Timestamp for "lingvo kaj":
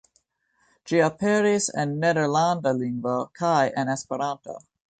2.81-3.61